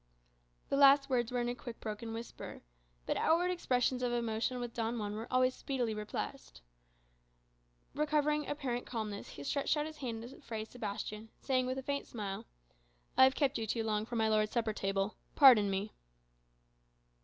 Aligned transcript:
The 0.69 0.77
last 0.77 1.11
words 1.11 1.31
were 1.31 1.41
a 1.41 1.53
quick 1.53 1.79
broken 1.79 2.11
whisper. 2.11 2.63
But 3.05 3.17
outward 3.17 3.51
expressions 3.51 4.01
of 4.01 4.11
emotion 4.11 4.59
with 4.59 4.73
Don 4.73 4.97
Juan 4.97 5.13
were 5.15 5.27
always 5.31 5.53
speedily 5.53 5.93
repressed. 5.93 6.61
Recovering 7.93 8.47
apparent 8.47 8.87
calmness, 8.87 9.29
he 9.29 9.43
stretched 9.43 9.77
out 9.77 9.85
his 9.85 9.97
hand 9.97 10.23
to 10.27 10.41
Fray 10.41 10.65
Sebastian, 10.65 11.29
saying, 11.39 11.67
with 11.67 11.77
a 11.77 11.83
faint 11.83 12.07
smile, 12.07 12.47
"I 13.15 13.25
have 13.25 13.35
kept 13.35 13.59
you 13.59 13.67
too 13.67 13.83
long 13.83 14.07
from 14.07 14.17
my 14.17 14.27
lord's 14.27 14.53
supper 14.53 14.73
table 14.73 15.17
pardon 15.35 15.69
me." 15.69 15.93